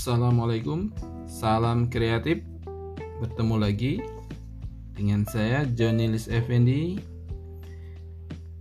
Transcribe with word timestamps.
Assalamualaikum, 0.00 0.88
salam 1.28 1.84
kreatif. 1.92 2.40
Bertemu 3.20 3.56
lagi 3.60 4.00
dengan 4.96 5.28
saya 5.28 5.68
Johnny 5.76 6.08
Lis 6.08 6.24
Effendi. 6.24 6.96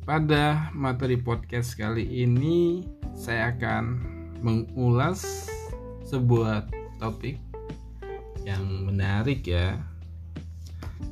Pada 0.03 0.67
materi 0.75 1.15
podcast 1.15 1.79
kali 1.79 2.03
ini 2.03 2.83
saya 3.15 3.55
akan 3.55 4.03
mengulas 4.43 5.47
sebuah 6.03 6.67
topik 6.99 7.39
yang 8.43 8.91
menarik 8.91 9.47
ya. 9.47 9.79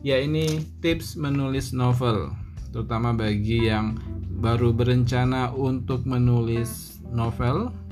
Ya 0.03 0.19
ini 0.19 0.59
tips 0.83 1.15
menulis 1.15 1.71
novel, 1.71 2.35
terutama 2.75 3.15
bagi 3.15 3.71
yang 3.71 3.95
baru 4.43 4.75
berencana 4.75 5.55
untuk 5.55 6.03
menulis 6.03 6.99
novel 7.15 7.86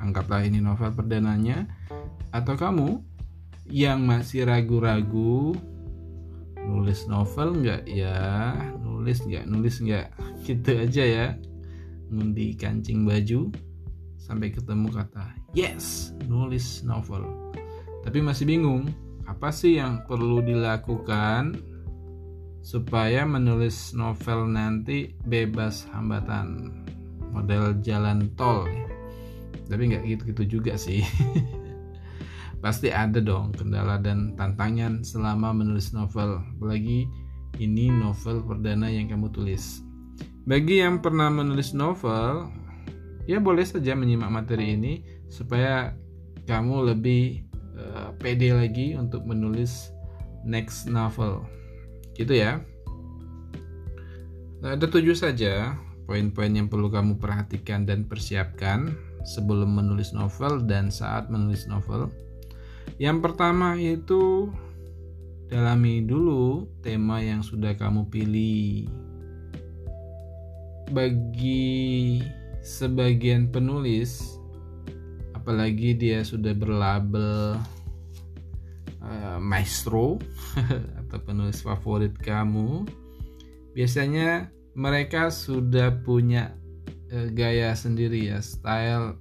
anggaplah 0.00 0.42
ini 0.42 0.58
novel 0.58 0.90
perdananya. 0.96 1.68
Atau 2.32 2.56
kamu 2.56 3.04
yang 3.70 4.02
masih 4.08 4.48
ragu-ragu 4.48 5.54
nulis 6.64 7.06
novel 7.06 7.60
nggak? 7.60 7.84
Ya 7.86 8.56
nulis 8.80 9.22
nggak? 9.22 9.44
Nulis 9.46 9.76
nggak? 9.78 10.06
Gitu 10.48 10.70
aja 10.74 11.04
ya. 11.04 11.26
Ngundi 12.10 12.58
kancing 12.58 13.06
baju 13.06 13.54
sampai 14.18 14.50
ketemu 14.50 14.90
kata 14.90 15.30
yes 15.54 16.14
nulis 16.26 16.82
novel. 16.82 17.26
Tapi 18.02 18.18
masih 18.22 18.46
bingung 18.46 18.88
apa 19.26 19.54
sih 19.54 19.78
yang 19.78 20.02
perlu 20.06 20.42
dilakukan 20.42 21.54
supaya 22.60 23.22
menulis 23.24 23.94
novel 23.94 24.50
nanti 24.50 25.14
bebas 25.22 25.86
hambatan? 25.94 26.82
Model 27.30 27.78
jalan 27.78 28.26
tol 28.34 28.66
tapi 29.70 29.94
nggak 29.94 30.04
gitu-gitu 30.04 30.58
juga 30.58 30.74
sih. 30.74 31.06
Pasti 32.64 32.92
ada 32.92 33.22
dong 33.22 33.56
kendala 33.56 33.96
dan 34.02 34.36
tantangan 34.36 35.00
selama 35.06 35.54
menulis 35.54 35.94
novel. 35.96 36.42
Apalagi 36.58 37.08
ini 37.56 37.88
novel 37.88 38.44
perdana 38.44 38.90
yang 38.90 39.08
kamu 39.08 39.32
tulis. 39.32 39.80
Bagi 40.44 40.82
yang 40.82 40.98
pernah 41.00 41.30
menulis 41.32 41.72
novel 41.72 42.50
ya 43.24 43.38
boleh 43.38 43.62
saja 43.62 43.94
menyimak 43.94 44.28
materi 44.28 44.74
ini 44.74 45.06
supaya 45.30 45.94
kamu 46.44 46.92
lebih 46.92 47.46
uh, 47.78 48.10
pede 48.18 48.50
lagi 48.52 48.98
untuk 48.98 49.22
menulis 49.24 49.94
next 50.44 50.90
novel. 50.90 51.46
Gitu 52.18 52.36
ya. 52.36 52.60
Nah, 54.60 54.76
ada 54.76 54.84
tujuh 54.84 55.16
saja 55.16 55.80
poin-poin 56.04 56.52
yang 56.52 56.68
perlu 56.68 56.92
kamu 56.92 57.16
perhatikan 57.16 57.88
dan 57.88 58.04
persiapkan 58.04 58.92
sebelum 59.24 59.76
menulis 59.76 60.12
novel 60.16 60.64
dan 60.64 60.88
saat 60.88 61.28
menulis 61.28 61.68
novel. 61.68 62.08
Yang 63.00 63.18
pertama 63.24 63.76
itu 63.80 64.52
dalami 65.50 66.04
dulu 66.06 66.70
tema 66.84 67.18
yang 67.18 67.42
sudah 67.42 67.74
kamu 67.74 68.06
pilih. 68.12 68.86
Bagi 70.90 72.18
sebagian 72.62 73.50
penulis, 73.50 74.38
apalagi 75.32 75.94
dia 75.94 76.26
sudah 76.26 76.50
berlabel 76.52 77.58
uh, 79.02 79.38
maestro 79.38 80.18
atau 81.06 81.18
penulis 81.22 81.62
favorit 81.62 82.14
kamu, 82.18 82.86
biasanya 83.74 84.50
mereka 84.74 85.30
sudah 85.30 85.94
punya 86.02 86.59
uh, 87.14 87.28
gaya 87.34 87.74
sendiri 87.74 88.30
ya 88.30 88.38
style 88.42 89.18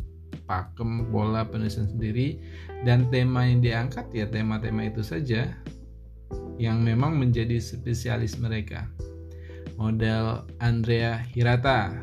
pakem 0.50 1.10
pola 1.14 1.46
penulisan 1.46 1.90
sendiri. 1.90 2.42
Dan 2.88 3.12
tema 3.12 3.44
yang 3.44 3.60
diangkat 3.60 4.08
ya 4.16 4.26
tema-tema 4.30 4.88
itu 4.88 5.04
saja 5.04 5.52
yang 6.56 6.82
memang 6.82 7.20
menjadi 7.20 7.60
spesialis 7.60 8.40
mereka. 8.40 8.88
Model 9.80 10.44
Andrea 10.60 11.24
Hirata 11.32 11.96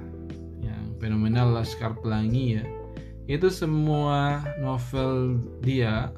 yang 0.64 0.96
fenomenal 1.00 1.52
Laskar 1.52 1.96
Pelangi 2.00 2.60
ya. 2.60 2.64
Itu 3.26 3.50
semua 3.50 4.44
novel 4.62 5.42
dia 5.60 6.14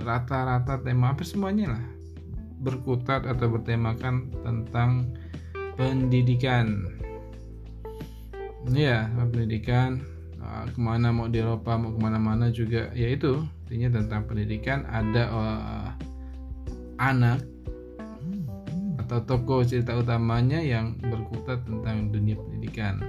rata-rata 0.00 0.80
tema 0.80 1.12
apa 1.12 1.20
semuanya 1.26 1.76
lah 1.76 1.84
berkutat 2.60 3.24
atau 3.24 3.48
bertemakan 3.56 4.28
tentang 4.44 5.16
pendidikan 5.80 6.99
ya 8.68 9.08
pendidikan 9.32 10.04
uh, 10.42 10.68
ke 10.68 10.78
mana 10.80 11.08
mau 11.14 11.30
di 11.30 11.40
Eropa 11.40 11.80
mau 11.80 11.94
ke 11.94 12.00
mana-mana 12.00 12.52
juga 12.52 12.92
ya 12.92 13.08
itu. 13.08 13.40
Intinya 13.70 14.02
tentang 14.02 14.26
pendidikan 14.26 14.82
ada 14.90 15.22
uh, 15.30 15.88
anak 16.98 17.40
atau 19.06 19.18
tokoh 19.26 19.62
cerita 19.66 19.94
utamanya 19.96 20.58
yang 20.60 20.98
berkutat 21.00 21.64
tentang 21.64 22.12
dunia 22.12 22.36
pendidikan. 22.36 23.00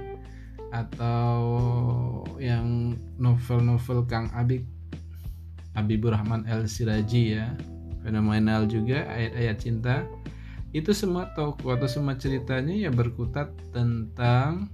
Atau 0.72 1.44
yang 2.40 2.96
novel-novel 3.20 4.08
Kang 4.08 4.32
Abik 4.32 4.64
Habibur 5.76 6.16
Rahman 6.16 6.48
El 6.48 6.64
Siraji 6.64 7.36
ya 7.36 7.52
fenomenal 8.02 8.66
juga 8.66 9.06
ayat-ayat 9.08 9.56
cinta. 9.62 9.96
Itu 10.72 10.96
semua 10.96 11.28
tokoh 11.36 11.76
atau 11.76 11.84
semua 11.84 12.16
ceritanya 12.16 12.72
ya 12.72 12.88
berkutat 12.88 13.52
tentang 13.76 14.72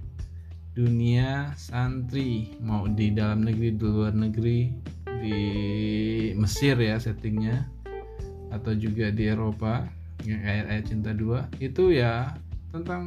dunia 0.77 1.51
santri 1.57 2.55
mau 2.61 2.85
di 2.85 3.11
dalam 3.11 3.43
negeri 3.43 3.75
di 3.75 3.83
luar 3.83 4.13
negeri 4.15 4.59
di 5.19 5.39
Mesir 6.39 6.79
ya 6.79 6.95
settingnya 6.95 7.67
atau 8.49 8.73
juga 8.73 9.13
di 9.13 9.29
Eropa 9.29 9.85
yang 10.25 10.41
ayat-ayat 10.43 10.85
cinta 10.89 11.11
dua. 11.13 11.47
Itu 11.61 11.93
ya 11.93 12.35
tentang 12.73 13.03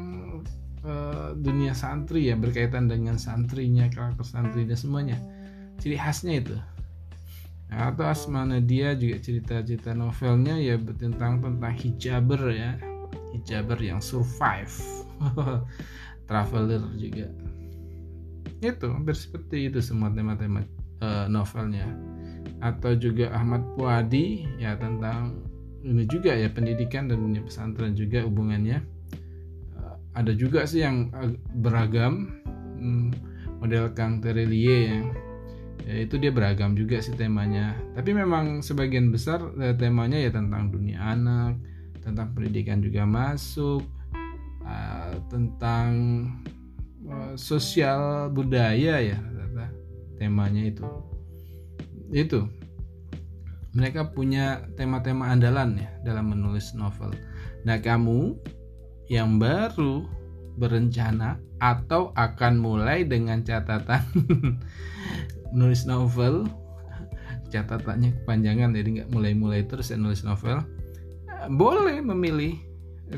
uh, 0.86 1.34
dunia 1.36 1.74
santri 1.74 2.30
ya 2.30 2.36
berkaitan 2.38 2.88
dengan 2.88 3.18
santrinya 3.18 3.88
karakter 3.90 4.24
santri 4.24 4.68
semuanya. 4.72 5.18
Ciri 5.82 5.98
khasnya 5.98 6.34
itu. 6.38 6.56
Atau 7.72 8.04
Asmana 8.04 8.60
dia 8.60 8.92
juga 8.92 9.16
cerita-cerita 9.16 9.96
novelnya 9.96 10.60
ya 10.60 10.76
tentang 10.76 11.40
tentang 11.40 11.74
hijaber 11.74 12.42
ya. 12.52 12.76
Hijaber 13.32 13.80
yang 13.80 14.00
survive. 14.04 14.72
Traveler 16.28 16.80
juga 16.96 17.28
itu 18.62 18.86
hampir 18.86 19.18
seperti 19.18 19.66
itu 19.66 19.82
semua 19.82 20.08
tema-tema 20.14 20.62
uh, 21.02 21.26
novelnya. 21.26 21.90
Atau 22.62 22.94
juga 22.94 23.34
Ahmad 23.34 23.66
Puadi 23.74 24.46
ya 24.62 24.78
tentang 24.78 25.42
ini 25.82 26.06
juga 26.06 26.30
ya 26.30 26.46
pendidikan 26.46 27.10
dan 27.10 27.18
dunia 27.18 27.42
pesantren 27.42 27.98
juga 27.98 28.22
hubungannya. 28.22 28.78
Uh, 29.74 29.98
ada 30.14 30.30
juga 30.30 30.62
sih 30.62 30.86
yang 30.86 31.10
beragam 31.58 32.38
hmm, 32.78 33.10
model 33.58 33.90
Kang 33.98 34.22
Terelie 34.22 34.94
ya. 34.94 35.02
Ya 35.82 36.06
itu 36.06 36.14
dia 36.22 36.30
beragam 36.30 36.78
juga 36.78 37.02
sih 37.02 37.18
temanya. 37.18 37.74
Tapi 37.98 38.14
memang 38.14 38.62
sebagian 38.62 39.10
besar 39.10 39.42
temanya 39.74 40.14
ya 40.14 40.30
tentang 40.30 40.70
dunia 40.70 41.02
anak 41.02 41.58
tentang 42.02 42.34
pendidikan 42.34 42.82
juga 42.82 43.06
masuk 43.06 43.82
tentang 45.30 45.90
Eh, 47.02 47.34
sosial 47.34 48.30
budaya 48.30 49.02
ya 49.02 49.18
temanya 50.22 50.62
itu. 50.70 50.86
Itu. 52.14 52.46
Mereka 53.74 54.14
punya 54.14 54.62
tema-tema 54.78 55.34
andalan 55.34 55.82
ya 55.82 55.90
dalam 56.06 56.30
menulis 56.30 56.70
novel. 56.78 57.10
Nah 57.66 57.82
kamu 57.82 58.38
yang 59.10 59.42
baru 59.42 60.06
berencana 60.60 61.42
atau 61.58 62.14
akan 62.14 62.60
mulai 62.62 63.02
dengan 63.02 63.42
catatan 63.42 64.06
menulis 65.50 65.88
novel? 65.88 66.46
Catatannya 67.50 68.22
kepanjangan 68.22 68.76
jadi 68.78 68.88
nggak 69.02 69.10
mulai-mulai 69.10 69.66
terus 69.66 69.90
ya 69.90 69.98
nulis 69.98 70.22
novel. 70.22 70.62
Boleh 71.50 71.98
memilih 71.98 72.60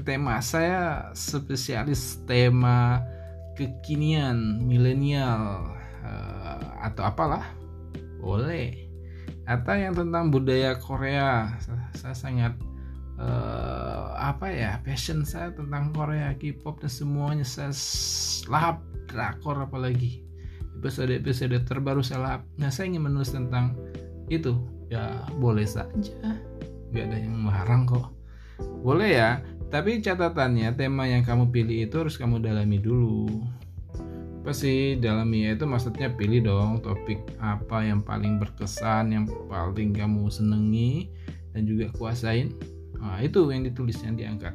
tema. 0.07 0.41
Saya 0.41 1.13
spesialis 1.13 2.25
tema 2.25 3.03
kekinian 3.55 4.63
milenial 4.67 5.63
uh, 6.03 6.67
atau 6.85 7.03
apalah 7.07 7.47
boleh. 8.19 8.87
Atau 9.45 9.77
yang 9.77 9.93
tentang 9.93 10.33
budaya 10.33 10.73
Korea 10.81 11.53
saya, 11.93 12.17
sangat 12.17 12.57
uh, 13.21 14.17
apa 14.17 14.49
ya 14.49 14.81
passion 14.81 15.23
saya 15.29 15.53
tentang 15.53 15.93
Korea 15.93 16.33
K-pop 16.33 16.81
dan 16.81 16.89
semuanya 16.89 17.45
saya 17.45 17.71
lahap 18.49 18.81
drakor 19.09 19.61
apalagi. 19.61 20.25
Episode 20.81 21.17
episode 21.17 21.57
terbaru 21.65 22.05
saya 22.05 22.21
lahap 22.21 22.43
nah 22.61 22.69
saya 22.69 22.93
ingin 22.93 23.09
menulis 23.09 23.33
tentang 23.33 23.77
itu. 24.33 24.57
Ya 24.89 25.29
boleh 25.37 25.69
saja. 25.69 26.17
Nggak 26.93 27.05
ada 27.13 27.17
yang 27.21 27.37
melarang 27.37 27.85
kok. 27.85 28.13
Boleh 28.81 29.17
ya 29.17 29.31
tapi 29.69 30.01
catatannya 30.01 30.73
tema 30.77 31.09
yang 31.09 31.23
kamu 31.25 31.53
pilih 31.53 31.89
itu 31.89 31.95
harus 32.05 32.17
kamu 32.17 32.41
dalami 32.41 32.79
dulu. 32.81 33.29
apa 34.45 34.53
sih 34.53 35.01
dalami? 35.01 35.49
Itu 35.49 35.65
maksudnya 35.65 36.13
pilih 36.13 36.45
dong 36.45 36.85
topik 36.85 37.17
apa 37.41 37.81
yang 37.81 38.05
paling 38.05 38.37
berkesan 38.37 39.17
yang 39.17 39.25
paling 39.49 39.97
kamu 39.97 40.29
senengi 40.29 41.09
dan 41.57 41.65
juga 41.65 41.89
kuasain. 41.97 42.53
Nah, 43.01 43.25
itu 43.25 43.49
yang 43.49 43.65
ditulis 43.65 43.97
yang 44.05 44.21
diangkat. 44.21 44.53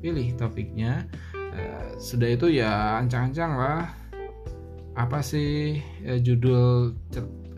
Pilih 0.00 0.32
topiknya. 0.40 1.04
Uh, 1.36 1.92
sudah 2.00 2.40
itu 2.40 2.56
ya 2.56 2.96
ancang-ancang 2.96 3.52
lah. 3.52 3.92
Apa 4.96 5.20
sih 5.20 5.76
uh, 6.08 6.16
judul 6.16 6.96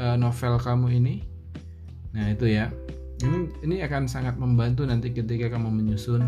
uh, 0.03 0.17
novel 0.19 0.59
kamu 0.59 0.99
ini? 0.99 1.15
Nah 2.19 2.35
itu 2.35 2.51
ya 2.51 2.73
ini 3.25 3.51
ini 3.67 3.77
akan 3.83 4.07
sangat 4.07 4.39
membantu 4.39 4.87
nanti 4.87 5.11
ketika 5.11 5.51
kamu 5.51 5.71
menyusun 5.71 6.23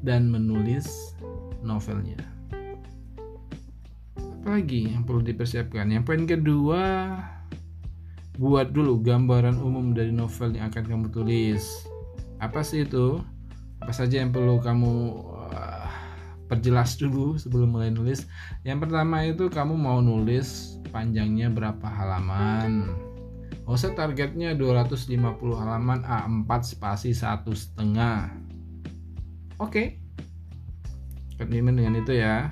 dan 0.00 0.30
menulis 0.32 1.12
novelnya. 1.60 2.16
Apalagi 4.40 4.96
yang 4.96 5.04
perlu 5.04 5.20
dipersiapkan? 5.20 5.92
Yang 5.92 6.04
poin 6.08 6.24
kedua, 6.24 6.84
buat 8.40 8.72
dulu 8.72 9.04
gambaran 9.04 9.60
umum 9.60 9.92
dari 9.92 10.08
novel 10.08 10.56
yang 10.56 10.72
akan 10.72 10.84
kamu 10.88 11.06
tulis. 11.12 11.84
Apa 12.40 12.64
sih 12.64 12.88
itu? 12.88 13.20
Apa 13.84 13.92
saja 13.92 14.24
yang 14.24 14.32
perlu 14.32 14.62
kamu 14.62 14.92
uh, 15.28 15.90
perjelas 16.48 16.96
dulu 16.96 17.36
sebelum 17.36 17.76
mulai 17.76 17.92
nulis? 17.92 18.24
Yang 18.64 18.88
pertama 18.88 19.26
itu 19.28 19.52
kamu 19.52 19.76
mau 19.76 20.00
nulis 20.00 20.80
panjangnya 20.88 21.52
berapa 21.52 21.84
halaman? 21.84 23.07
Oh, 23.68 23.76
saya 23.76 23.92
targetnya 23.92 24.56
250 24.56 25.12
halaman 25.52 26.00
A4 26.00 26.48
spasi 26.64 27.12
satu 27.12 27.52
setengah. 27.52 28.32
Oke, 29.60 30.00
komitmen 31.36 31.76
dengan 31.76 32.00
itu 32.00 32.16
ya. 32.16 32.48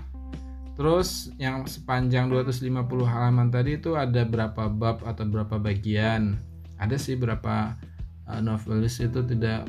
Terus 0.76 1.32
yang 1.40 1.64
sepanjang 1.64 2.28
250 2.28 2.84
halaman 3.08 3.48
tadi 3.48 3.80
itu 3.80 3.96
ada 3.96 4.28
berapa 4.28 4.68
bab 4.68 5.00
atau 5.08 5.24
berapa 5.24 5.56
bagian? 5.56 6.36
Ada 6.76 7.00
sih 7.00 7.16
berapa 7.16 7.80
uh, 8.28 8.40
novelis 8.44 9.00
itu 9.00 9.24
tidak 9.24 9.64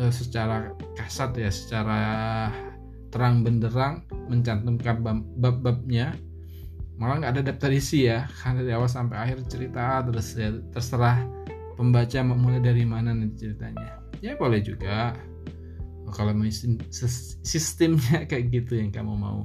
uh, 0.00 0.08
secara 0.08 0.72
kasat 0.96 1.36
ya, 1.36 1.52
secara 1.52 2.00
terang 3.12 3.44
benderang 3.44 4.00
mencantumkan 4.32 5.04
bab-babnya. 5.36 6.16
Malah 6.96 7.20
nggak 7.20 7.32
ada 7.36 7.42
daftar 7.52 7.70
isi 7.72 8.08
ya, 8.08 8.24
karena 8.40 8.64
dari 8.64 8.72
awal 8.72 8.88
sampai 8.88 9.16
akhir 9.20 9.44
cerita 9.52 10.00
terus 10.04 10.32
ya 10.32 10.48
terserah 10.72 11.20
pembaca 11.76 12.18
mau 12.24 12.40
mulai 12.40 12.60
dari 12.64 12.88
mana 12.88 13.12
nanti 13.12 13.44
ceritanya. 13.44 14.00
Ya 14.24 14.32
boleh 14.34 14.64
juga 14.64 15.12
kalau 16.16 16.32
sistemnya 17.44 18.24
kayak 18.30 18.48
gitu 18.48 18.80
yang 18.80 18.88
kamu 18.88 19.12
mau 19.12 19.44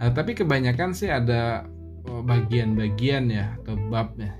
Nah, 0.00 0.08
tapi 0.16 0.32
kebanyakan 0.32 0.96
sih 0.96 1.12
ada 1.12 1.68
oh, 2.08 2.24
bagian-bagian 2.24 3.28
ya 3.28 3.52
atau 3.60 3.76
bab 3.92 4.16
ya. 4.16 4.32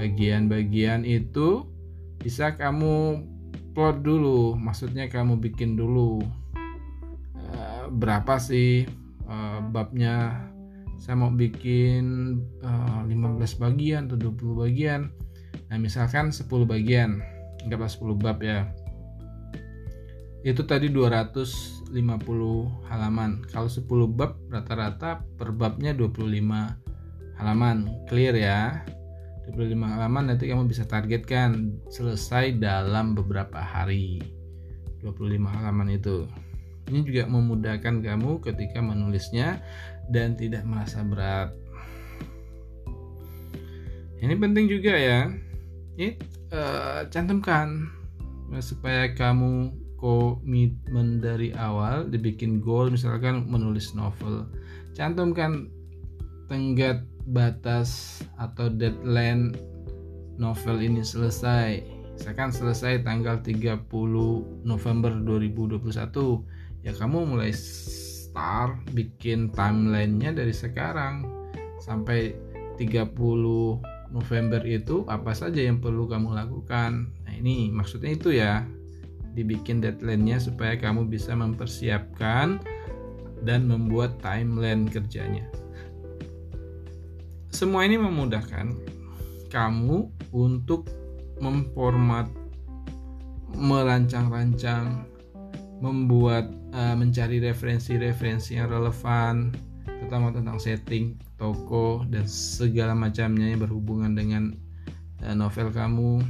Bagian-bagian 0.00 1.04
itu 1.04 1.68
bisa 2.16 2.56
kamu 2.56 3.20
plot 3.76 4.00
dulu, 4.00 4.56
maksudnya 4.56 5.04
kamu 5.12 5.36
bikin 5.36 5.76
dulu 5.76 6.24
uh, 7.36 7.92
berapa 7.92 8.40
sih 8.40 8.88
uh, 9.28 9.60
babnya. 9.68 10.48
Saya 11.00 11.16
mau 11.16 11.32
bikin 11.32 12.36
uh, 12.60 13.08
eh, 13.08 13.16
15 13.16 13.56
bagian 13.56 14.06
atau 14.12 14.20
20 14.20 14.62
bagian. 14.68 15.08
Nah, 15.72 15.80
misalkan 15.80 16.28
10 16.28 16.44
bagian, 16.68 17.24
enggak 17.64 17.88
10 17.88 18.20
bab 18.20 18.38
ya. 18.44 18.68
Itu 20.44 20.68
tadi 20.68 20.92
250 20.92 21.88
halaman. 22.92 23.40
Kalau 23.48 23.68
10 23.72 23.88
bab 24.12 24.36
rata-rata 24.52 25.24
per 25.40 25.56
babnya 25.56 25.96
25 25.96 26.76
halaman. 27.40 27.88
Clear 28.04 28.36
ya? 28.36 28.84
25 29.48 29.96
halaman 29.96 30.30
nanti 30.30 30.52
kamu 30.52 30.68
bisa 30.68 30.84
targetkan 30.84 31.80
selesai 31.88 32.60
dalam 32.60 33.16
beberapa 33.16 33.56
hari. 33.56 34.20
25 35.00 35.48
halaman 35.48 35.96
itu. 35.96 36.28
Ini 36.90 37.06
juga 37.06 37.22
memudahkan 37.30 38.02
kamu 38.02 38.42
ketika 38.42 38.82
menulisnya 38.82 39.62
dan 40.10 40.34
tidak 40.34 40.66
merasa 40.66 41.00
berat. 41.06 41.54
Ini 44.20 44.36
penting 44.36 44.68
juga 44.68 44.92
ya. 44.92 45.32
Ini 45.96 46.20
uh, 46.52 47.08
cantumkan 47.08 47.88
supaya 48.60 49.14
kamu 49.14 49.72
komitmen 49.96 51.20
dari 51.22 51.54
awal 51.54 52.08
dibikin 52.08 52.60
goal 52.60 52.92
misalkan 52.92 53.46
menulis 53.48 53.94
novel. 53.96 54.44
Cantumkan 54.92 55.70
tenggat 56.50 57.06
batas 57.30 58.20
atau 58.36 58.68
deadline 58.68 59.54
novel 60.36 60.82
ini 60.82 61.00
selesai. 61.00 61.80
Misalkan 62.16 62.52
selesai 62.52 63.00
tanggal 63.00 63.40
30 63.40 63.88
November 64.66 65.12
2021 65.24 66.84
ya 66.84 66.92
kamu 66.96 67.36
mulai 67.36 67.52
start 68.40 68.80
bikin 68.96 69.52
timelinenya 69.52 70.32
dari 70.32 70.56
sekarang 70.56 71.28
sampai 71.76 72.32
30 72.80 73.12
November 74.16 74.64
itu 74.64 75.04
apa 75.12 75.36
saja 75.36 75.60
yang 75.60 75.76
perlu 75.76 76.08
kamu 76.08 76.32
lakukan 76.32 77.12
nah 77.28 77.36
ini 77.36 77.68
maksudnya 77.68 78.16
itu 78.16 78.32
ya 78.32 78.64
dibikin 79.36 79.84
deadline-nya 79.84 80.40
supaya 80.40 80.72
kamu 80.80 81.04
bisa 81.12 81.36
mempersiapkan 81.36 82.64
dan 83.44 83.68
membuat 83.68 84.18
timeline 84.18 84.88
kerjanya. 84.90 85.46
Semua 87.54 87.86
ini 87.86 87.94
memudahkan 87.94 88.74
kamu 89.54 90.10
untuk 90.34 90.90
memformat, 91.38 92.26
merancang-rancang, 93.54 95.06
membuat, 95.78 96.50
uh, 96.74 96.94
mencari 96.94 97.42
referensi-referensi 97.42 98.58
yang 98.58 98.70
relevan, 98.70 99.54
terutama 99.86 100.32
tentang 100.34 100.58
setting, 100.58 101.18
toko, 101.36 102.02
dan 102.08 102.24
segala 102.26 102.94
macamnya 102.94 103.50
yang 103.50 103.60
berhubungan 103.62 104.12
dengan 104.14 104.54
uh, 105.22 105.34
novel 105.34 105.70
kamu. 105.70 106.22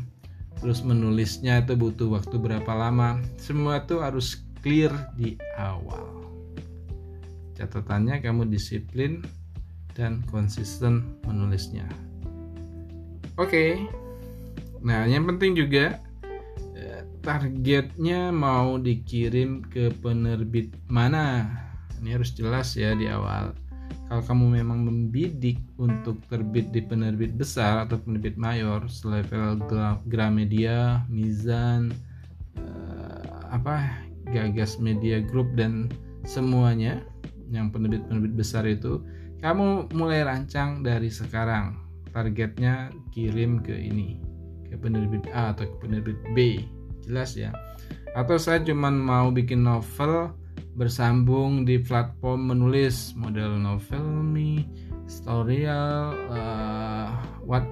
Terus 0.60 0.84
menulisnya 0.84 1.64
itu 1.64 1.72
butuh 1.72 2.20
waktu 2.20 2.36
berapa 2.36 2.72
lama? 2.76 3.16
Semua 3.40 3.80
itu 3.80 4.04
harus 4.04 4.44
clear 4.60 4.92
di 5.16 5.40
awal. 5.56 6.20
Catatannya 7.56 8.20
kamu 8.20 8.48
disiplin 8.52 9.24
dan 9.96 10.20
konsisten 10.28 11.16
menulisnya. 11.24 11.88
Oke. 13.40 13.48
Okay. 13.48 13.72
nah 14.80 15.04
yang 15.04 15.28
penting 15.28 15.52
juga 15.52 16.00
eh, 16.00 16.09
targetnya 17.20 18.32
mau 18.32 18.80
dikirim 18.80 19.60
ke 19.68 19.92
penerbit 20.00 20.72
mana? 20.88 21.48
Ini 22.00 22.16
harus 22.16 22.32
jelas 22.32 22.72
ya 22.76 22.96
di 22.96 23.12
awal. 23.12 23.52
Kalau 24.08 24.22
kamu 24.26 24.46
memang 24.58 24.88
membidik 24.88 25.60
untuk 25.78 26.18
terbit 26.26 26.74
di 26.74 26.82
penerbit 26.82 27.36
besar 27.38 27.86
atau 27.86 28.00
penerbit 28.02 28.34
mayor 28.34 28.82
selevel 28.90 29.62
Gramedia, 30.10 31.06
Mizan, 31.06 31.94
uh, 32.58 33.46
apa 33.54 34.02
Gagas 34.34 34.82
Media 34.82 35.22
Group 35.22 35.54
dan 35.54 35.86
semuanya 36.26 36.98
yang 37.54 37.70
penerbit-penerbit 37.70 38.34
besar 38.34 38.66
itu 38.66 38.98
kamu 39.38 39.92
mulai 39.94 40.26
rancang 40.26 40.82
dari 40.82 41.12
sekarang. 41.12 41.78
Targetnya 42.10 42.90
kirim 43.14 43.62
ke 43.62 43.70
ini 43.70 44.18
ke 44.66 44.74
penerbit 44.74 45.30
A 45.30 45.54
atau 45.54 45.70
ke 45.70 45.86
penerbit 45.86 46.18
B 46.34 46.66
jelas 47.10 47.34
ya. 47.34 47.50
Atau 48.14 48.38
saya 48.38 48.62
cuman 48.62 48.94
mau 48.94 49.34
bikin 49.34 49.66
novel 49.66 50.30
bersambung 50.78 51.66
di 51.66 51.82
platform 51.82 52.54
menulis 52.54 53.12
model 53.18 53.58
novel 53.58 54.06
me 54.22 54.62
storyal 55.10 56.14
uh, 56.30 57.18
what 57.42 57.66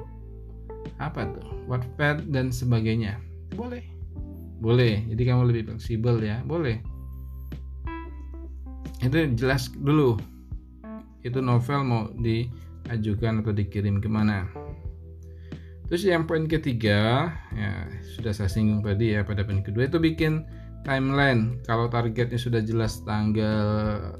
apa 0.98 1.30
tuh? 1.30 1.46
Wattpad 1.70 2.34
dan 2.34 2.50
sebagainya. 2.50 3.22
Boleh. 3.54 3.86
Boleh. 4.58 5.06
Jadi 5.06 5.22
kamu 5.22 5.54
lebih 5.54 5.70
fleksibel 5.70 6.18
ya. 6.18 6.42
Boleh. 6.42 6.82
Itu 8.98 9.14
jelas 9.38 9.70
dulu. 9.70 10.18
Itu 11.22 11.38
novel 11.38 11.80
mau 11.86 12.02
diajukan 12.18 13.46
atau 13.46 13.54
dikirim 13.54 14.02
ke 14.02 14.10
mana 14.10 14.50
terus 15.88 16.04
yang 16.04 16.28
poin 16.28 16.44
ketiga 16.44 17.32
ya 17.56 17.88
sudah 18.16 18.32
saya 18.36 18.52
singgung 18.52 18.84
tadi 18.84 19.16
ya 19.16 19.24
pada 19.24 19.42
poin 19.42 19.64
kedua 19.64 19.88
itu 19.88 19.96
bikin 19.96 20.44
timeline. 20.88 21.58
Kalau 21.68 21.92
targetnya 21.92 22.38
sudah 22.38 22.64
jelas 22.64 23.02
tanggal 23.02 23.68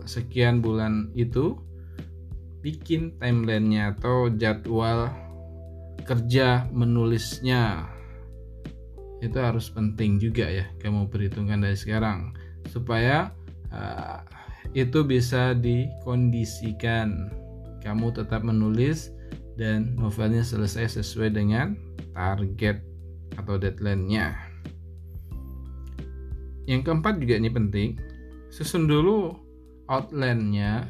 sekian 0.09 0.61
bulan 0.61 1.09
itu 1.17 1.57
bikin 2.61 3.15
timelinenya 3.23 3.97
atau 3.97 4.29
jadwal 4.33 5.09
kerja 6.05 6.67
menulisnya. 6.73 7.89
Itu 9.25 9.41
harus 9.43 9.73
penting 9.73 10.23
juga 10.23 10.47
ya 10.47 10.67
kamu 10.85 11.11
perhitungkan 11.11 11.65
dari 11.65 11.79
sekarang. 11.79 12.35
Supaya 12.71 13.33
uh, 13.73 14.23
itu 14.77 15.03
bisa 15.09 15.57
dikondisikan. 15.57 17.33
Kamu 17.81 18.13
tetap 18.13 18.43
menulis 18.45 19.15
dan 19.59 19.99
novelnya 19.99 20.47
selesai 20.47 21.03
sesuai 21.03 21.35
dengan 21.35 21.75
target 22.15 22.79
atau 23.35 23.59
deadline-nya. 23.59 24.39
Yang 26.71 26.81
keempat 26.87 27.19
juga 27.19 27.35
ini 27.43 27.51
penting, 27.51 27.99
susun 28.55 28.87
dulu 28.87 29.35
outline-nya 29.91 30.87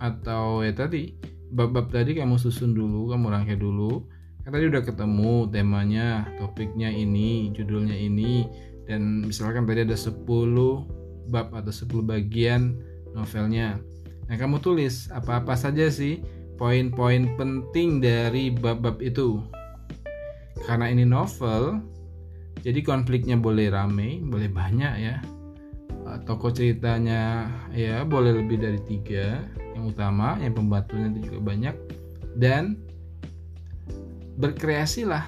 atau 0.00 0.64
ya 0.64 0.72
tadi 0.72 1.14
bab-bab 1.52 1.92
tadi 1.92 2.16
kamu 2.16 2.40
susun 2.40 2.72
dulu, 2.72 3.12
kamu 3.12 3.26
rangkai 3.30 3.60
dulu. 3.60 4.08
Kan 4.42 4.54
tadi 4.54 4.70
udah 4.70 4.82
ketemu 4.86 5.50
temanya, 5.50 6.24
topiknya 6.38 6.88
ini, 6.88 7.50
judulnya 7.52 7.98
ini 7.98 8.46
dan 8.86 9.26
misalkan 9.26 9.66
tadi 9.66 9.82
ada 9.82 9.98
10 9.98 10.22
bab 11.28 11.50
atau 11.50 11.72
10 11.74 12.06
bagian 12.06 12.78
novelnya. 13.12 13.82
Nah, 14.26 14.36
kamu 14.38 14.62
tulis 14.62 15.10
apa-apa 15.10 15.58
saja 15.58 15.90
sih 15.90 16.22
poin-poin 16.56 17.28
penting 17.36 18.00
dari 18.00 18.52
bab-bab 18.52 19.00
itu. 19.00 19.40
Karena 20.64 20.90
ini 20.90 21.04
novel, 21.04 21.80
jadi 22.64 22.80
konfliknya 22.82 23.36
boleh 23.38 23.70
rame, 23.70 24.18
boleh 24.24 24.50
banyak 24.50 24.94
ya. 24.98 25.16
Eh, 26.06 26.18
Toko 26.24 26.50
ceritanya 26.50 27.46
ya 27.70 28.02
boleh 28.02 28.42
lebih 28.42 28.58
dari 28.58 28.80
tiga 28.82 29.44
yang 29.76 29.92
utama, 29.92 30.34
yang 30.40 30.56
pembantunya 30.56 31.12
itu 31.12 31.30
juga 31.30 31.40
banyak 31.54 31.76
dan 32.40 32.80
berkreasilah 34.36 35.24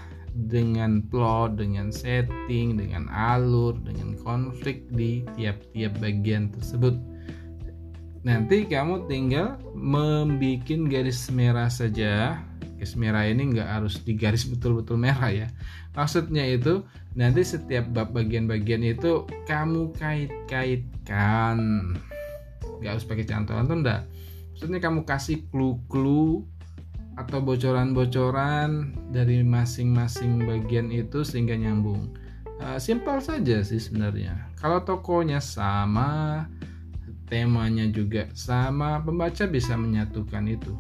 dengan 0.49 1.03
plot, 1.09 1.59
dengan 1.59 1.91
setting, 1.91 2.79
dengan 2.79 3.11
alur, 3.11 3.75
dengan 3.83 4.15
konflik 4.23 4.87
di 4.93 5.25
tiap-tiap 5.35 5.99
bagian 5.99 6.53
tersebut. 6.53 6.95
Nanti 8.27 8.67
kamu 8.67 9.07
tinggal 9.07 9.59
membuat 9.75 10.67
garis 10.91 11.31
merah 11.31 11.71
saja. 11.71 12.43
Garis 12.79 12.95
merah 12.99 13.27
ini 13.27 13.55
nggak 13.55 13.69
harus 13.69 14.03
digaris 14.03 14.47
betul-betul 14.47 14.99
merah 14.99 15.31
ya. 15.31 15.47
Maksudnya 15.95 16.47
itu 16.47 16.87
nanti 17.19 17.43
setiap 17.43 17.91
bab 17.91 18.15
bagian-bagian 18.15 18.83
itu 18.87 19.27
kamu 19.47 19.95
kait-kaitkan. 19.99 21.59
Nggak 22.79 22.91
harus 22.95 23.07
pakai 23.07 23.27
cantolan 23.27 23.67
enggak. 23.67 24.07
Maksudnya 24.55 24.79
kamu 24.83 25.07
kasih 25.07 25.47
clue-clue 25.51 26.43
atau 27.19 27.43
bocoran-bocoran 27.43 28.95
dari 29.11 29.43
masing-masing 29.43 30.47
bagian 30.47 30.95
itu 30.95 31.27
sehingga 31.27 31.59
nyambung. 31.59 32.15
Uh, 32.59 32.79
simpel 32.79 33.19
saja 33.23 33.63
sih 33.63 33.79
sebenarnya. 33.79 34.35
Kalau 34.59 34.83
tokonya 34.83 35.39
sama, 35.43 36.47
temanya 37.29 37.87
juga 37.89 38.27
sama, 38.35 39.01
pembaca 39.05 39.45
bisa 39.47 39.77
menyatukan 39.77 40.45
itu. 40.49 40.73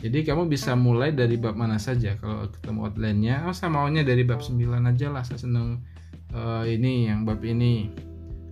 Jadi 0.00 0.24
kamu 0.24 0.48
bisa 0.48 0.72
mulai 0.74 1.12
dari 1.12 1.36
bab 1.36 1.56
mana 1.56 1.76
saja 1.76 2.16
kalau 2.16 2.48
ketemu 2.48 2.78
outline-nya. 2.88 3.36
Oh, 3.44 3.54
saya 3.54 3.68
maunya 3.68 4.00
dari 4.00 4.24
bab 4.24 4.40
9 4.40 4.56
aja 4.88 5.06
lah. 5.12 5.22
Saya 5.22 5.44
seneng 5.44 5.84
uh, 6.32 6.64
ini 6.64 7.06
yang 7.12 7.28
bab 7.28 7.44
ini. 7.44 7.92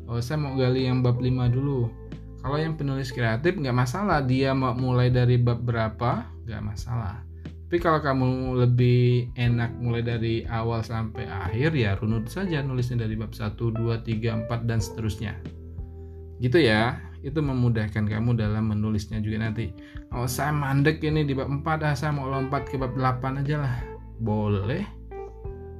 Oh, 0.06 0.20
saya 0.20 0.36
mau 0.40 0.52
gali 0.56 0.84
yang 0.84 1.00
bab 1.00 1.16
5 1.16 1.28
dulu. 1.48 1.88
Kalau 2.44 2.56
yang 2.60 2.76
penulis 2.76 3.10
kreatif 3.10 3.56
nggak 3.56 3.74
masalah 3.74 4.20
dia 4.22 4.52
mau 4.52 4.76
mulai 4.76 5.08
dari 5.08 5.40
bab 5.40 5.64
berapa, 5.64 6.28
nggak 6.44 6.62
masalah 6.62 7.28
tapi 7.68 7.84
kalau 7.84 8.00
kamu 8.00 8.28
lebih 8.64 9.28
enak 9.36 9.76
mulai 9.76 10.00
dari 10.00 10.40
awal 10.48 10.80
sampai 10.80 11.28
akhir 11.28 11.76
ya 11.76 12.00
runut 12.00 12.24
saja 12.24 12.64
nulisnya 12.64 13.04
dari 13.04 13.12
bab 13.12 13.36
1, 13.36 13.60
2, 13.60 13.76
3, 13.76 14.48
4 14.48 14.64
dan 14.64 14.80
seterusnya 14.80 15.36
gitu 16.42 16.58
ya. 16.58 16.98
Itu 17.18 17.42
memudahkan 17.42 18.06
kamu 18.06 18.38
dalam 18.38 18.70
menulisnya 18.70 19.18
juga 19.18 19.50
nanti. 19.50 19.74
Oh 20.14 20.30
saya 20.30 20.54
mandek 20.54 21.02
ini 21.02 21.26
di 21.26 21.34
bab 21.34 21.50
4 21.50 21.66
ah 21.82 21.94
saya 21.98 22.14
mau 22.14 22.30
lompat 22.30 22.70
ke 22.70 22.78
bab 22.78 22.94
8 22.94 23.42
aja 23.42 23.56
lah. 23.58 23.74
Boleh. 24.22 24.86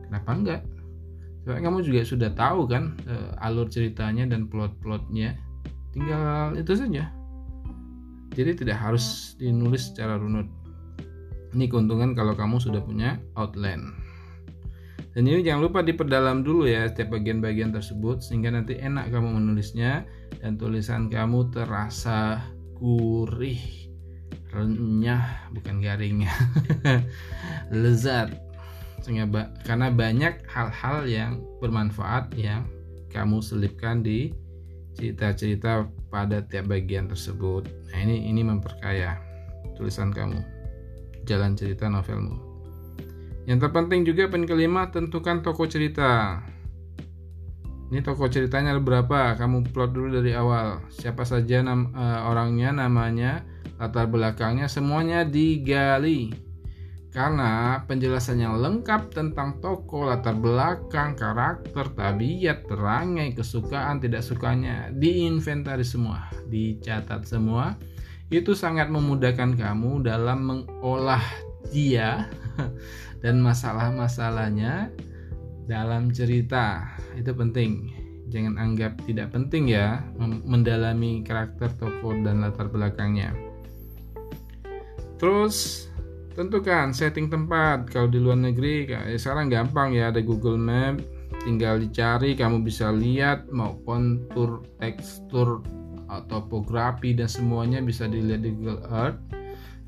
Kenapa 0.08 0.30
enggak? 0.34 0.60
Soalnya 1.46 1.62
kamu 1.70 1.78
juga 1.86 2.00
sudah 2.04 2.30
tahu 2.34 2.68
kan 2.68 2.98
uh, 3.06 3.32
alur 3.44 3.70
ceritanya 3.70 4.26
dan 4.26 4.50
plot-plotnya. 4.50 5.38
Tinggal 5.94 6.58
itu 6.58 6.74
saja. 6.74 7.08
Jadi 8.34 8.50
tidak 8.64 8.76
harus 8.82 9.34
dinulis 9.40 9.88
secara 9.88 10.20
runut. 10.20 10.46
Ini 11.56 11.64
keuntungan 11.70 12.12
kalau 12.12 12.36
kamu 12.36 12.60
sudah 12.60 12.84
punya 12.84 13.16
outline. 13.38 14.07
Dan 15.16 15.24
ini 15.24 15.40
jangan 15.40 15.66
lupa 15.66 15.80
diperdalam 15.80 16.44
dulu 16.44 16.68
ya 16.68 16.86
setiap 16.86 17.16
bagian-bagian 17.16 17.72
tersebut 17.72 18.20
sehingga 18.20 18.52
nanti 18.52 18.76
enak 18.76 19.08
kamu 19.08 19.40
menulisnya 19.40 20.04
dan 20.38 20.60
tulisan 20.60 21.08
kamu 21.08 21.48
terasa 21.50 22.44
gurih, 22.78 23.58
renyah, 24.52 25.50
bukan 25.50 25.80
garing 25.82 26.28
ya. 26.28 26.34
Lezat. 27.82 28.30
Karena 29.64 29.88
banyak 29.88 30.44
hal-hal 30.52 31.08
yang 31.08 31.32
bermanfaat 31.64 32.36
yang 32.36 32.68
kamu 33.08 33.40
selipkan 33.40 34.04
di 34.04 34.36
cerita-cerita 34.98 35.88
pada 36.12 36.44
tiap 36.44 36.68
bagian 36.68 37.08
tersebut. 37.08 37.70
Nah, 37.88 37.98
ini 38.02 38.28
ini 38.28 38.42
memperkaya 38.44 39.16
tulisan 39.78 40.10
kamu 40.10 40.42
jalan 41.24 41.54
cerita 41.54 41.86
novelmu. 41.86 42.47
Yang 43.48 43.64
terpenting 43.64 44.04
juga 44.04 44.28
poin 44.28 44.44
kelima, 44.44 44.92
tentukan 44.92 45.40
toko 45.40 45.64
cerita. 45.64 46.36
Ini 47.88 48.04
toko 48.04 48.28
ceritanya 48.28 48.76
ada 48.76 48.82
berapa? 48.84 49.40
Kamu 49.40 49.72
plot 49.72 49.96
dulu 49.96 50.20
dari 50.20 50.36
awal. 50.36 50.84
Siapa 50.92 51.24
saja 51.24 51.64
nam, 51.64 51.96
uh, 51.96 52.28
orangnya, 52.28 52.76
namanya, 52.76 53.40
latar 53.80 54.04
belakangnya, 54.04 54.68
semuanya 54.68 55.24
digali. 55.24 56.28
Karena 57.08 57.80
penjelasan 57.88 58.44
yang 58.44 58.60
lengkap 58.60 59.16
tentang 59.16 59.56
toko, 59.64 60.04
latar 60.04 60.36
belakang, 60.36 61.16
karakter, 61.16 61.88
tabiat, 61.96 62.68
perangai, 62.68 63.32
kesukaan, 63.32 63.96
tidak 63.96 64.28
sukanya, 64.28 64.92
diinventaris 64.92 65.96
semua, 65.96 66.28
dicatat 66.52 67.24
semua 67.24 67.80
itu 68.28 68.52
sangat 68.52 68.92
memudahkan 68.92 69.56
kamu 69.56 70.04
dalam 70.04 70.44
mengolah 70.44 71.24
dia 71.70 72.26
dan 73.22 73.40
masalah-masalahnya 73.42 74.92
dalam 75.68 76.10
cerita. 76.10 76.88
Itu 77.14 77.36
penting. 77.36 77.92
Jangan 78.28 78.60
anggap 78.60 79.00
tidak 79.08 79.32
penting 79.32 79.72
ya 79.72 80.04
mendalami 80.20 81.24
karakter 81.24 81.72
tokoh 81.80 82.12
dan 82.20 82.44
latar 82.44 82.68
belakangnya. 82.68 83.32
Terus 85.16 85.88
tentukan 86.36 86.92
setting 86.92 87.32
tempat. 87.32 87.88
Kalau 87.88 88.06
di 88.12 88.20
luar 88.20 88.36
negeri 88.36 88.84
ya 88.84 89.16
sekarang 89.16 89.48
gampang 89.48 89.96
ya 89.96 90.12
ada 90.12 90.20
Google 90.20 90.60
Map, 90.60 91.00
tinggal 91.40 91.80
dicari 91.80 92.36
kamu 92.36 92.60
bisa 92.60 92.92
lihat 92.92 93.48
mau 93.48 93.80
kontur, 93.88 94.60
tekstur 94.76 95.64
topografi 96.28 97.12
dan 97.12 97.28
semuanya 97.28 97.84
bisa 97.84 98.08
dilihat 98.08 98.40
di 98.40 98.50
Google 98.56 98.80
Earth 98.88 99.20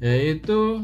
yaitu 0.01 0.81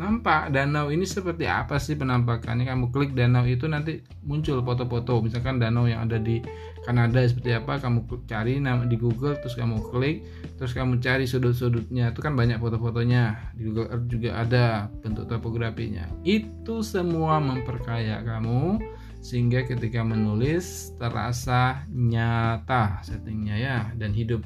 nampak 0.00 0.48
danau 0.48 0.88
ini 0.88 1.04
seperti 1.04 1.44
apa 1.44 1.76
sih 1.76 1.92
penampakannya? 1.92 2.64
Kamu 2.64 2.88
klik 2.88 3.12
danau 3.12 3.44
itu 3.44 3.68
nanti 3.68 4.00
muncul 4.24 4.64
foto-foto. 4.64 5.20
Misalkan 5.20 5.60
danau 5.60 5.84
yang 5.84 6.08
ada 6.08 6.16
di 6.16 6.40
Kanada 6.80 7.20
seperti 7.20 7.52
apa 7.52 7.76
kamu 7.76 8.08
cari 8.24 8.56
nama 8.56 8.88
di 8.88 8.96
Google 8.96 9.36
terus 9.36 9.52
kamu 9.52 9.92
klik 9.92 10.24
terus 10.56 10.72
kamu 10.72 11.04
cari 11.04 11.28
sudut-sudutnya. 11.28 12.16
Itu 12.16 12.24
kan 12.24 12.32
banyak 12.32 12.56
foto-fotonya. 12.56 13.52
Di 13.52 13.68
Google 13.68 13.92
Earth 13.92 14.08
juga 14.08 14.40
ada 14.40 14.64
bentuk 15.04 15.28
topografinya. 15.28 16.08
Itu 16.24 16.80
semua 16.80 17.36
memperkaya 17.36 18.24
kamu 18.24 18.80
sehingga 19.20 19.68
ketika 19.68 20.00
menulis 20.00 20.96
terasa 20.96 21.84
nyata 21.92 23.04
settingnya 23.04 23.56
ya 23.60 23.78
dan 24.00 24.16
hidup. 24.16 24.40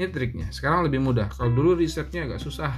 Ini 0.00 0.08
triknya. 0.08 0.48
Sekarang 0.48 0.88
lebih 0.88 1.04
mudah. 1.04 1.28
Kalau 1.28 1.52
dulu 1.52 1.76
risetnya 1.76 2.24
agak 2.24 2.40
susah 2.40 2.72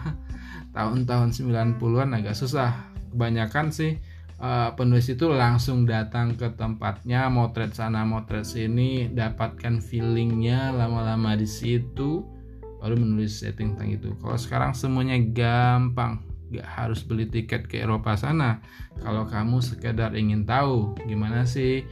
tahun-tahun 0.76 1.32
90-an 1.32 2.12
agak 2.12 2.36
susah. 2.36 2.92
Kebanyakan 3.16 3.72
sih 3.72 3.96
uh, 4.44 4.76
penulis 4.76 5.08
itu 5.08 5.32
langsung 5.32 5.88
datang 5.88 6.36
ke 6.36 6.52
tempatnya 6.52 7.32
motret 7.32 7.72
sana 7.72 8.04
motret 8.04 8.44
sini 8.44 9.08
dapatkan 9.08 9.80
feelingnya 9.80 10.76
lama-lama 10.76 11.32
di 11.32 11.48
situ 11.48 12.20
baru 12.76 12.92
menulis 13.00 13.40
setting 13.40 13.74
tentang 13.74 13.96
itu. 13.96 14.08
Kalau 14.20 14.36
sekarang 14.36 14.72
semuanya 14.76 15.16
gampang 15.16 16.20
gak 16.52 16.68
harus 16.68 17.02
beli 17.02 17.26
tiket 17.26 17.66
ke 17.66 17.82
Eropa 17.82 18.14
sana. 18.14 18.60
Kalau 19.00 19.24
kamu 19.26 19.64
sekedar 19.64 20.12
ingin 20.12 20.44
tahu 20.44 20.94
gimana 21.08 21.48
sih 21.48 21.82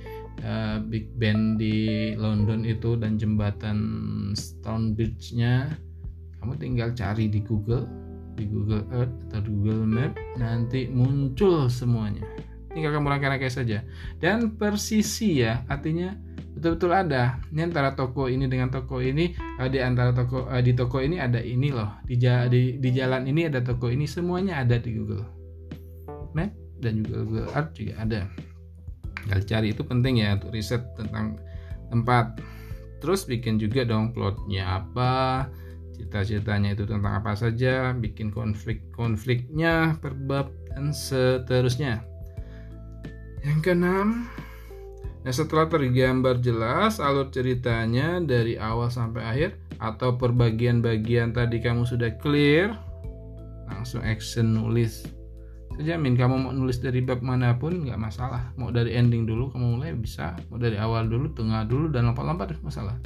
uh, 0.45 0.79
Big 0.85 1.09
Ben 1.17 1.57
di 1.57 2.13
London 2.15 2.63
itu 2.69 3.01
dan 3.01 3.17
jembatan 3.17 3.81
Stone 4.37 4.93
Bridge-nya 4.95 5.73
kamu 6.39 6.61
tinggal 6.61 6.93
cari 6.93 7.33
di 7.33 7.41
Google 7.41 8.04
di 8.35 8.45
Google 8.51 8.85
Earth 8.91 9.15
atau 9.31 9.41
Google 9.47 9.87
Map 9.87 10.13
nanti 10.39 10.91
muncul 10.91 11.71
semuanya. 11.71 12.27
Tinggal 12.75 12.91
kamu 12.91 13.07
rangkai-rangkai 13.07 13.53
saja 13.55 13.87
dan 14.19 14.59
persisi 14.59 15.47
ya 15.47 15.63
artinya 15.71 16.19
betul-betul 16.59 16.91
ada. 16.91 17.39
Ini 17.55 17.71
antara 17.71 17.95
toko 17.95 18.27
ini 18.27 18.51
dengan 18.51 18.71
toko 18.71 18.99
ini 18.99 19.35
uh, 19.63 19.71
di 19.71 19.79
antara 19.79 20.11
toko 20.11 20.51
uh, 20.51 20.59
di 20.59 20.75
toko 20.75 20.99
ini 20.99 21.23
ada 21.23 21.39
ini 21.39 21.71
loh. 21.71 22.03
Di, 22.03 22.19
di 22.51 22.83
di 22.83 22.91
jalan 22.91 23.31
ini 23.31 23.47
ada 23.47 23.63
toko 23.63 23.91
ini 23.91 24.07
semuanya 24.11 24.63
ada 24.63 24.79
di 24.79 24.91
Google 24.95 25.23
Map 26.35 26.51
dan 26.83 27.03
juga 27.03 27.23
Google 27.23 27.51
Earth 27.55 27.73
juga 27.79 27.95
ada. 28.03 28.21
Kalau 29.25 29.45
cari 29.47 29.73
itu 29.73 29.83
penting 29.87 30.15
ya 30.21 30.37
untuk 30.37 30.51
riset 30.51 30.83
tentang 30.99 31.39
tempat. 31.89 32.43
Terus 32.99 33.29
bikin 33.29 33.61
juga 33.61 33.85
dong 33.85 34.17
plotnya 34.17 34.81
apa 34.83 35.45
cita-citanya 35.95 36.75
itu 36.75 36.85
tentang 36.85 37.23
apa 37.23 37.39
saja 37.39 37.95
bikin 37.95 38.35
konflik-konfliknya 38.35 39.97
perbab 40.03 40.51
dan 40.75 40.91
seterusnya. 40.91 42.03
Yang 43.47 43.59
keenam 43.63 44.27
Nah 45.25 45.33
setelah 45.33 45.65
tergambar 45.73 46.37
jelas 46.45 47.01
alur 47.01 47.33
ceritanya 47.33 48.21
dari 48.21 48.61
awal 48.61 48.93
sampai 48.93 49.25
akhir 49.25 49.51
atau 49.81 50.21
perbagian-bagian 50.21 51.33
tadi 51.33 51.65
kamu 51.65 51.89
sudah 51.89 52.13
clear 52.21 52.77
langsung 53.65 54.05
action 54.05 54.53
nulis. 54.53 55.09
Saya 55.75 55.97
jamin 55.97 56.15
kamu 56.15 56.37
mau 56.45 56.53
nulis 56.53 56.77
dari 56.77 57.01
bab 57.01 57.25
mana 57.25 57.57
pun 57.57 57.89
nggak 57.89 57.97
masalah. 57.97 58.53
Mau 58.61 58.69
dari 58.69 58.93
ending 58.93 59.25
dulu 59.25 59.49
kamu 59.49 59.81
mulai 59.81 59.97
bisa. 59.97 60.37
Mau 60.53 60.61
dari 60.61 60.77
awal 60.77 61.09
dulu 61.09 61.33
tengah 61.33 61.65
dulu 61.65 61.89
dan 61.89 62.05
lompat-lompat 62.13 62.61
masalah 62.61 63.01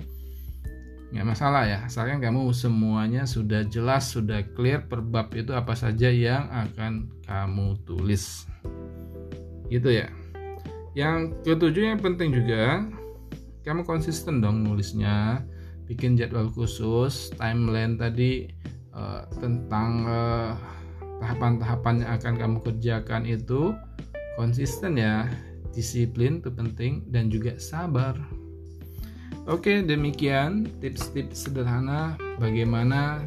nggak 1.09 1.25
masalah 1.25 1.65
ya 1.65 1.79
asalkan 1.89 2.21
kamu 2.21 2.53
semuanya 2.53 3.25
sudah 3.25 3.65
jelas 3.65 4.13
sudah 4.13 4.45
clear 4.53 4.85
per 4.85 5.01
bab 5.01 5.33
itu 5.33 5.57
apa 5.57 5.73
saja 5.73 6.13
yang 6.13 6.49
akan 6.53 7.09
kamu 7.25 7.81
tulis. 7.89 8.45
Gitu 9.73 10.05
ya. 10.05 10.13
Yang 10.93 11.41
ketujuh 11.49 11.97
yang 11.97 12.01
penting 12.01 12.33
juga 12.33 12.85
kamu 13.65 13.85
konsisten 13.85 14.41
dong 14.41 14.65
nulisnya 14.65 15.45
bikin 15.89 16.17
jadwal 16.17 16.53
khusus 16.53 17.33
timeline 17.37 17.97
tadi 17.97 18.53
uh, 18.93 19.25
tentang 19.41 20.05
uh, 20.05 20.53
tahapan-tahapan 21.21 22.05
yang 22.05 22.11
akan 22.17 22.35
kamu 22.37 22.57
kerjakan 22.65 23.23
itu 23.25 23.73
konsisten 24.37 25.01
ya 25.01 25.29
disiplin 25.73 26.41
itu 26.41 26.53
penting 26.53 27.05
dan 27.13 27.29
juga 27.29 27.57
sabar 27.57 28.17
oke 29.49 29.85
demikian 29.85 30.69
tips-tips 30.83 31.49
sederhana 31.49 32.15
bagaimana 32.41 33.25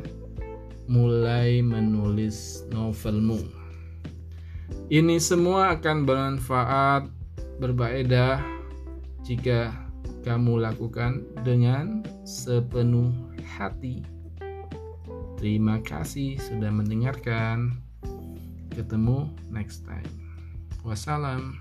mulai 0.90 1.64
menulis 1.64 2.66
novelmu 2.74 3.40
ini 4.92 5.20
semua 5.24 5.80
akan 5.80 6.04
bermanfaat 6.04 7.08
berfaedah 7.64 8.44
jika 9.24 9.72
kamu 10.22 10.62
lakukan 10.62 11.26
dengan 11.42 12.06
sepenuh 12.26 13.10
hati. 13.58 14.06
Terima 15.42 15.82
kasih 15.82 16.38
sudah 16.38 16.70
mendengarkan. 16.70 17.82
Ketemu 18.72 19.28
next 19.50 19.84
time. 19.84 20.08
Wassalam. 20.86 21.58